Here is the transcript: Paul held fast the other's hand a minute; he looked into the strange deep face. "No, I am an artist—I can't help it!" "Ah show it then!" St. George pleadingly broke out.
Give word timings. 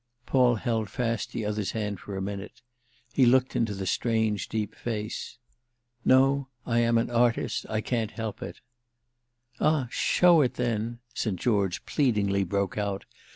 Paul 0.25 0.55
held 0.55 0.89
fast 0.89 1.31
the 1.31 1.45
other's 1.45 1.73
hand 1.73 1.99
a 2.07 2.19
minute; 2.19 2.63
he 3.13 3.27
looked 3.27 3.55
into 3.55 3.75
the 3.75 3.85
strange 3.85 4.49
deep 4.49 4.73
face. 4.73 5.37
"No, 6.03 6.47
I 6.65 6.79
am 6.79 6.97
an 6.97 7.11
artist—I 7.11 7.81
can't 7.81 8.09
help 8.09 8.41
it!" 8.41 8.61
"Ah 9.59 9.87
show 9.91 10.41
it 10.41 10.55
then!" 10.55 11.01
St. 11.13 11.39
George 11.39 11.85
pleadingly 11.85 12.43
broke 12.43 12.79
out. 12.79 13.05